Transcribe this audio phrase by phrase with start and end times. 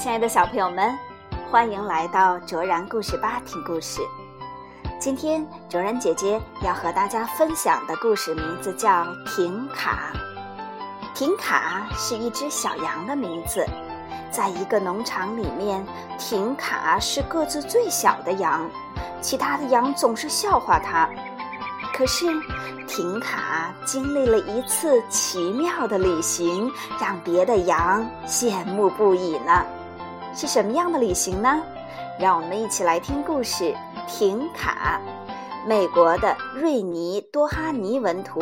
[0.00, 0.98] 亲爱的小朋友们，
[1.50, 4.00] 欢迎来到卓然故事吧听故事。
[4.98, 9.04] 今天卓然姐姐要和大家分享的故事名字叫
[9.36, 10.10] 《停卡》。
[11.14, 13.62] 停卡是一只小羊的名字，
[14.30, 15.86] 在一个农场里面，
[16.18, 18.66] 停卡是个子最小的羊，
[19.20, 21.10] 其他的羊总是笑话它。
[21.92, 22.24] 可是，
[22.88, 29.62] 停卡经历了一次奇妙的旅行，让别的羊羡慕不已呢。
[30.34, 31.62] 是什么样的旅行呢？
[32.18, 33.64] 让我们一起来听故事
[34.06, 35.00] 《停卡》。
[35.68, 38.40] 美国的瑞尼多哈尼文图，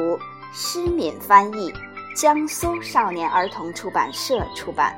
[0.53, 1.73] 施敏翻译，
[2.17, 4.95] 江苏少年儿童出版社出版。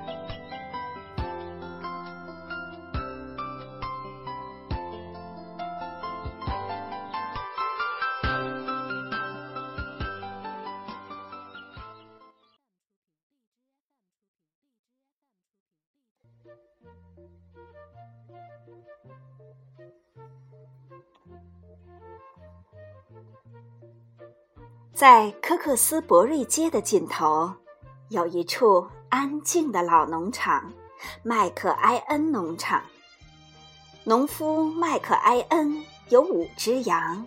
[25.00, 27.54] 在科克斯伯瑞街的尽头，
[28.10, 30.74] 有一处安静的老农场——
[31.24, 32.82] 麦克埃恩农场。
[34.04, 37.26] 农夫麦克埃恩有五只羊：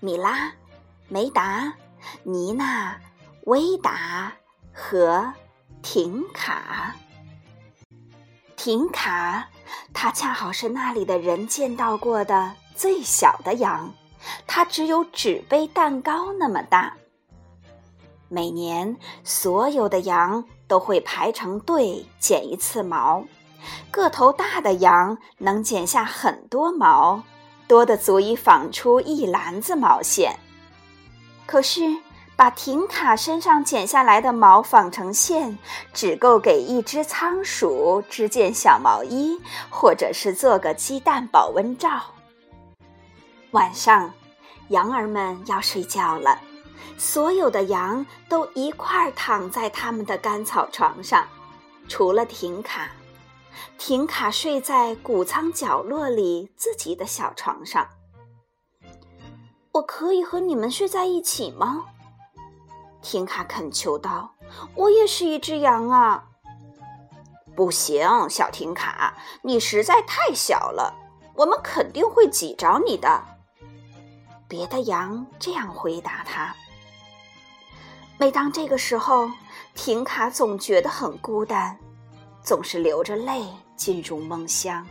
[0.00, 0.52] 米拉、
[1.06, 1.72] 梅达、
[2.24, 2.98] 妮娜、
[3.44, 4.32] 威达
[4.74, 5.32] 和
[5.82, 6.96] 婷卡。
[8.56, 9.48] 婷卡，
[9.94, 13.94] 它恰好是那里的人见到过的最小的羊。
[14.46, 16.94] 它只有纸杯蛋糕那么大。
[18.28, 23.24] 每年，所有的羊都会排成队剪一次毛。
[23.90, 27.22] 个头大的羊能剪下很多毛，
[27.68, 30.34] 多的足以纺出一篮子毛线。
[31.46, 31.98] 可是，
[32.34, 35.58] 把停卡身上剪下来的毛纺成线，
[35.92, 39.38] 只够给一只仓鼠织件小毛衣，
[39.68, 42.00] 或者是做个鸡蛋保温罩。
[43.50, 44.12] 晚上，
[44.72, 46.40] 羊儿们要睡觉了，
[46.96, 51.26] 所有的羊都一块儿躺在他们的干草床上，
[51.88, 52.90] 除了婷卡。
[53.76, 57.86] 婷卡睡在谷仓角落里自己的小床上。
[59.72, 61.84] 我可以和你们睡在一起吗？
[63.02, 64.32] 婷卡恳求道
[64.74, 66.24] ：“我也是一只羊啊！”
[67.54, 70.94] 不行，小婷卡，你实在太小了，
[71.34, 73.22] 我们肯定会挤着你的。
[74.52, 76.54] 别的羊这样回答他。
[78.18, 79.30] 每当这个时候，
[79.74, 81.78] 婷卡总觉得很孤单，
[82.42, 83.46] 总是流着泪
[83.76, 84.86] 进入梦乡。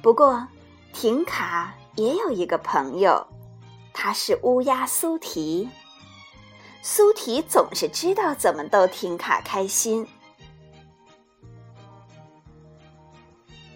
[0.00, 0.46] 不过，
[0.92, 3.26] 婷卡也有一个朋友，
[3.92, 5.68] 他是乌鸦苏提。
[6.82, 10.06] 苏提总是知道怎么逗婷卡开心。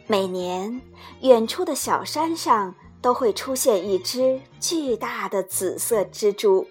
[0.07, 0.81] 每年，
[1.23, 2.73] 远处的小山上。
[3.05, 6.67] 都会出现一只巨大的紫色蜘蛛。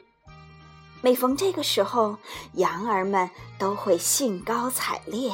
[1.00, 2.18] 每逢这个时候，
[2.54, 3.30] 羊儿们
[3.60, 5.32] 都会兴高采烈，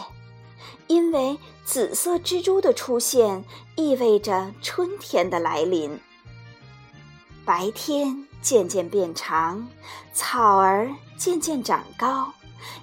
[0.88, 3.46] 因为紫色蜘蛛的出现
[3.78, 5.98] 意味着春天的来临。
[7.46, 9.66] 白天渐渐变长，
[10.14, 12.34] 草儿渐渐长高，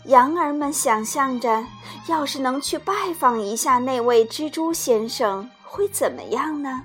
[0.06, 1.66] 羊儿们想象着，
[2.08, 6.82] 要是能去拜访一下那位蜘蛛先生，会怎么样呢？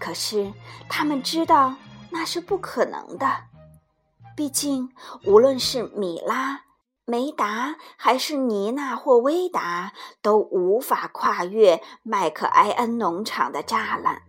[0.00, 0.52] 可是，
[0.88, 1.74] 他们知道
[2.10, 3.44] 那是不可能的。
[4.34, 4.90] 毕竟，
[5.26, 6.62] 无论是米拉、
[7.04, 14.22] 梅达，还是妮娜或威达，都无法跨越麦克埃恩农场的栅栏。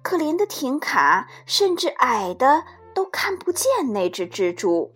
[0.00, 2.64] 可怜的停卡，甚至矮的
[2.94, 4.94] 都看不见那只蜘蛛。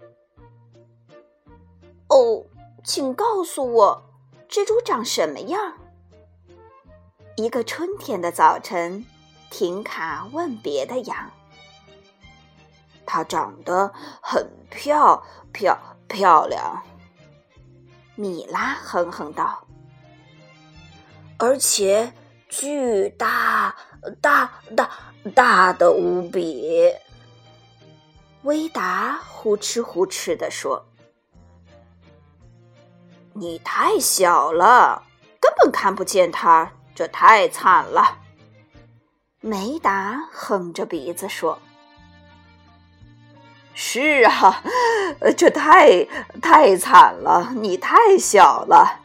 [2.09, 2.47] 哦，
[2.85, 4.03] 请告诉我，
[4.49, 5.79] 蜘蛛长什么样？
[7.37, 9.07] 一个春天的早晨，
[9.51, 11.31] 停卡问别的羊
[13.07, 13.91] ：“它长得
[14.21, 15.79] 很漂漂
[16.09, 16.83] 漂亮。”
[18.17, 19.67] 米拉哼哼道
[21.39, 22.13] ：“而且
[22.51, 23.75] 巨大
[24.21, 24.91] 大大
[25.35, 26.93] 大的无比。”
[28.45, 30.85] 威达呼哧呼哧地说
[33.33, 35.05] ：“你太小了，
[35.41, 38.19] 根本看不见它。”这太惨了，
[39.41, 41.59] 梅达哼着鼻子说
[43.75, 44.63] ：“是啊，
[45.37, 46.05] 这太
[46.41, 49.01] 太惨了，你太小了。”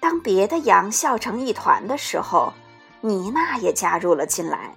[0.00, 2.52] 当别的羊笑成一团的时候，
[3.00, 4.74] 妮娜也加入了进来。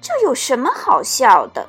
[0.00, 1.68] 这有什么好笑的？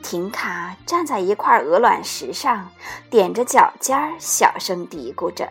[0.00, 2.70] 婷卡站在一块鹅卵石上，
[3.10, 5.50] 踮着脚尖儿，小声嘀咕着。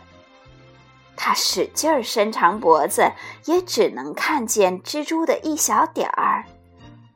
[1.27, 3.11] 他使劲儿伸长脖子，
[3.47, 6.45] 也只能看见蜘蛛的一小点儿。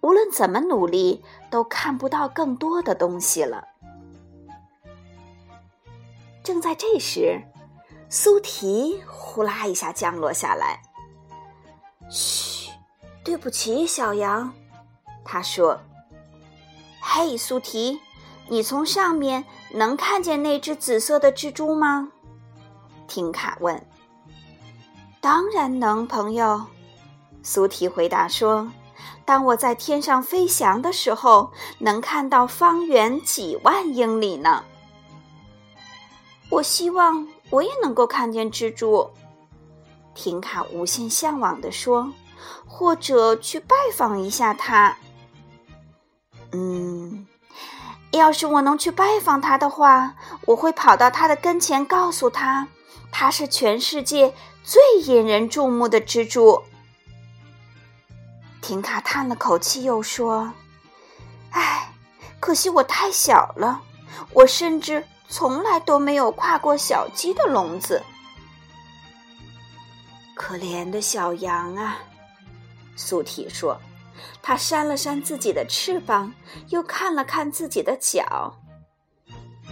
[0.02, 3.70] 无论怎么努力，都看不到更多的东西了。
[6.44, 7.42] 正在这时，
[8.10, 10.82] 苏提呼啦一下降落下来。
[12.12, 12.70] “嘘，
[13.24, 14.54] 对不起，小羊。”
[15.24, 15.80] 他说。
[17.00, 18.02] “嘿，苏提，
[18.50, 22.12] 你从上面能看见那只紫色的蜘蛛吗？”
[23.08, 23.82] 婷卡问。
[25.22, 26.66] “当然能，朋友。”
[27.42, 28.70] 苏提回答说。
[29.24, 34.64] 当我在天上飞翔的时候，能看到方圆几万英里呢。
[36.50, 39.10] 我希望我也能够看见蜘蛛。
[40.16, 42.12] 婷卡无限向往地说
[42.68, 44.98] ：“或者去拜访一下它。”
[46.52, 47.26] 嗯，
[48.12, 50.16] 要是我能去拜访他的话，
[50.48, 52.68] 我会跑到他的跟前，告诉他，
[53.12, 56.64] 它是全世界最引人注目的蜘蛛。
[58.62, 60.54] 婷卡叹了口气，又说
[61.52, 61.94] ：“唉，
[62.40, 63.82] 可惜我太小了，
[64.34, 68.02] 我甚至从来都没有跨过小鸡的笼子。”
[70.36, 72.00] 可怜的小羊啊，
[72.96, 73.80] 苏提说。
[74.44, 76.32] 他扇了扇自己的翅膀，
[76.70, 78.56] 又看了看自己的脚。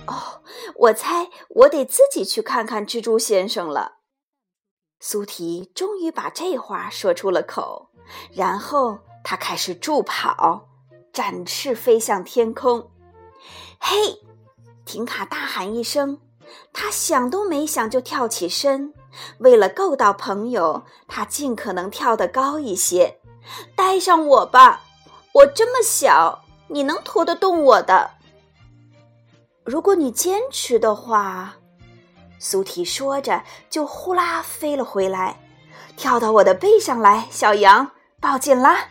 [0.08, 0.42] 哦，
[0.76, 4.00] 我猜我得自己去看看蜘蛛先生了。
[5.00, 7.90] 苏提终于把这话说出了口。
[8.34, 10.68] 然后他开始助跑，
[11.14, 12.90] 展翅飞向天空。
[13.80, 14.20] 嘿！
[14.84, 16.20] 婷卡大喊一声，
[16.74, 18.96] 他想都没想就跳起身。
[19.38, 23.20] 为了够到朋友，他尽可能跳得高一些。
[23.76, 24.82] 带上我吧，
[25.34, 28.12] 我这么小，你能驮得动我的。
[29.70, 31.54] 如果你坚持的话，
[32.40, 35.40] 苏提说着就呼啦飞了回来，
[35.96, 37.92] 跳到我的背上来，小羊。
[38.20, 38.90] 抱紧啦！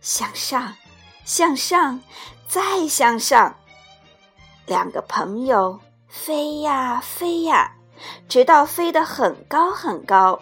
[0.00, 0.74] 向上，
[1.24, 2.00] 向上，
[2.48, 3.54] 再向上。
[4.66, 5.78] 两个朋友
[6.08, 7.76] 飞呀飞呀，
[8.28, 10.40] 直到飞得很高很高。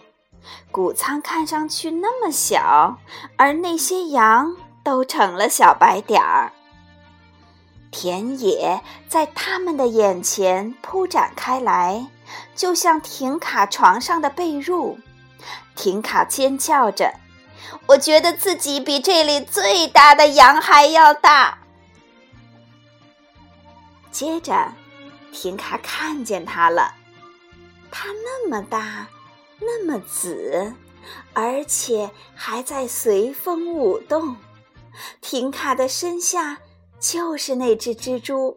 [0.71, 2.99] 谷仓看上去那么小，
[3.37, 6.51] 而那些羊都成了小白点儿。
[7.93, 12.09] 田野在他们的眼前铺展开来，
[12.57, 14.97] 就像停卡床上的被褥。
[15.77, 17.15] 停卡尖叫着。
[17.87, 21.59] 我觉得自己比这里最大的羊还要大。
[24.11, 24.73] 接着，
[25.33, 26.95] 婷卡看见它了，
[27.91, 29.07] 它那么大，
[29.61, 30.75] 那么紫，
[31.33, 34.37] 而且还在随风舞动。
[35.21, 36.59] 婷卡的身下
[37.03, 38.57] 就是那只蜘蛛。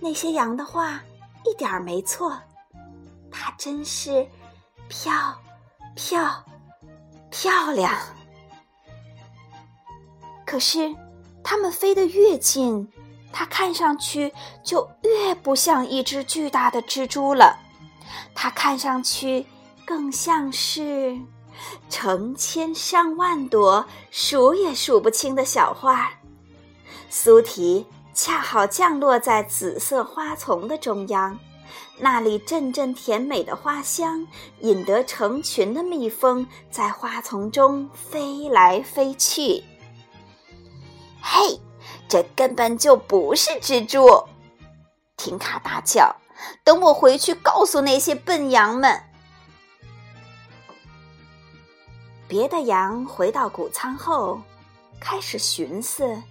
[0.00, 1.02] 那些羊的话
[1.44, 2.38] 一点儿没错，
[3.32, 4.24] 它真是
[4.88, 5.36] 漂
[5.96, 6.44] 漂
[7.30, 7.92] 漂亮。
[10.46, 10.94] 可是，
[11.42, 12.88] 它们飞得越近，
[13.32, 14.32] 它看上去
[14.62, 17.58] 就越不像一只巨大的蜘蛛了。
[18.36, 19.44] 它看上去
[19.84, 21.18] 更像是
[21.90, 26.08] 成千上万朵数也数不清的小花。
[27.10, 31.38] 苏提恰好降落在紫色花丛的中央，
[31.98, 34.26] 那里阵阵甜美的花香
[34.60, 39.64] 引得成群的蜜蜂在花丛中飞来飞去。
[41.20, 41.60] 嘿，
[42.08, 44.24] 这根本就不是蜘蛛！
[45.16, 46.14] 停卡大叫
[46.62, 49.02] ：“等我回去告诉那些笨羊们。”
[52.28, 54.40] 别的羊回到谷仓后，
[55.00, 56.22] 开始寻思：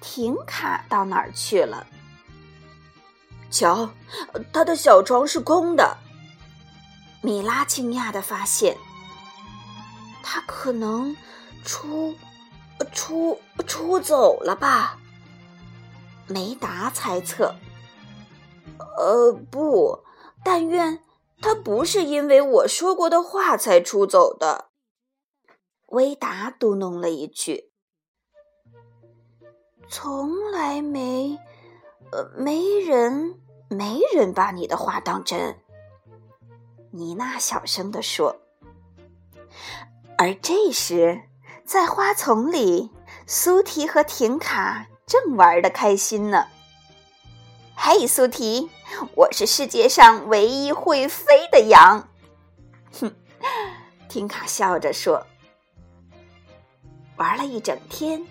[0.00, 1.86] 停卡到哪儿去了？
[3.50, 3.90] 瞧，
[4.52, 5.98] 他的小床是空的。
[7.22, 8.76] 米拉惊讶的发现，
[10.22, 11.16] 他可能
[11.64, 12.14] 出。
[12.92, 15.00] 出出走了吧？
[16.28, 17.56] 梅达猜测。
[18.96, 20.04] 呃，不，
[20.44, 21.02] 但愿
[21.40, 24.66] 他不是因为我说过的话才出走的。
[25.86, 27.67] 维达嘟哝了一句
[29.88, 31.38] ：“从来没，
[32.12, 35.58] 呃，没人，没人把你的话当真。”
[36.92, 38.36] 妮娜小声地说。
[40.16, 41.22] 而这时。
[41.64, 42.90] 在花丛里，
[43.26, 46.46] 苏提和婷卡正玩得开心呢。
[47.76, 48.70] 嘿，苏提，
[49.14, 52.08] 我是世界上唯一会飞的羊。
[52.98, 53.14] 哼，
[54.08, 55.26] 婷卡笑着说。
[57.18, 58.26] 玩了一整天，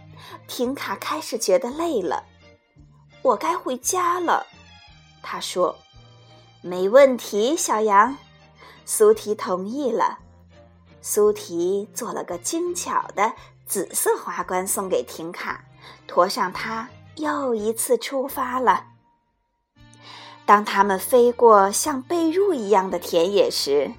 [0.48, 2.24] 婷卡开始觉得累了，
[3.22, 4.46] 我该回家了。”
[5.22, 5.78] 他说
[6.62, 8.18] ：“没问题，小羊。”
[8.86, 10.20] 苏提同意了。
[11.02, 13.34] 苏提做了个精巧的
[13.66, 15.64] 紫色花冠送给婷卡，
[16.08, 18.86] 驮上它，又一次出发了。
[20.46, 23.92] 当他们飞过像被褥一样的田野时，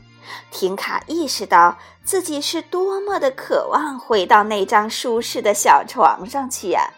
[0.51, 6.91] 婷卡意识到自己是多么的渴望回到那张舒适的小床上去呀！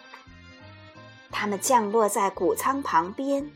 [1.31, 3.49] 他们降落在谷仓旁边，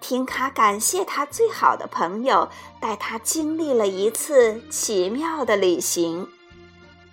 [0.00, 2.48] 婷卡感谢他最好的朋友
[2.80, 6.28] 带他经历了一次奇妙的旅行，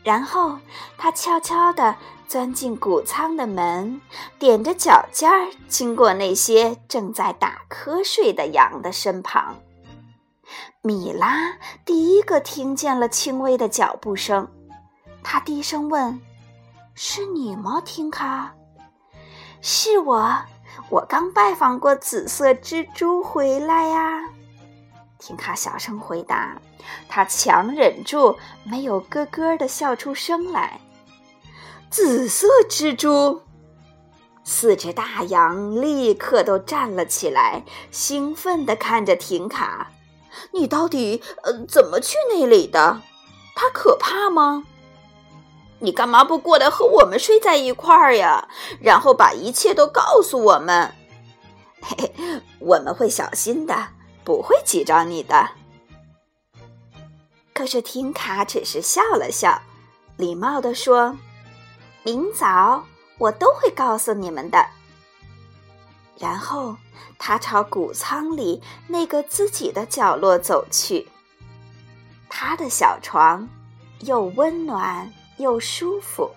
[0.03, 0.57] 然后
[0.98, 1.95] 他悄悄地
[2.27, 4.01] 钻进谷仓的门，
[4.39, 9.55] 踮着脚尖儿经过那些正在打瞌睡的羊的身旁。
[10.81, 14.48] 米拉第一个听见了轻微的脚步声，
[15.24, 16.19] 她低声问
[16.95, 18.53] ：“是你吗，婷卡
[19.62, 20.36] ？”“是我，
[20.89, 24.29] 我刚拜访过紫色蜘蛛回来呀。”
[25.17, 26.57] 婷卡小声回答，
[27.07, 30.81] 她强忍住没有咯咯的笑出声来。
[31.89, 33.41] “紫色蜘蛛！”
[34.43, 39.89] 四只大羊立刻都站了起来，兴奋地看着婷卡。
[40.52, 43.02] 你到底呃怎么去那里的？
[43.56, 44.63] 它可怕吗？
[45.80, 48.48] 你干嘛不过来和我们睡在一块儿呀？
[48.80, 50.96] 然后把一切都告诉我们。
[51.82, 53.90] 嘿嘿，我们会小心的，
[54.24, 55.50] 不会挤着你的。
[57.54, 59.62] 可是听卡只是笑了笑，
[60.18, 61.18] 礼貌地说
[62.04, 62.86] ：“明早
[63.18, 64.66] 我都会告诉你们的。”
[66.17, 66.75] 然后，
[67.17, 71.08] 他朝谷仓里那个自己的角落走去。
[72.29, 73.48] 他的小床
[74.01, 76.29] 又温暖又舒服，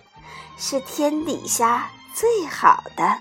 [0.57, 3.19] 是天底下最好的。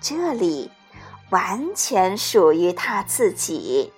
[0.00, 0.70] 这里
[1.30, 3.92] 完全属于他自己。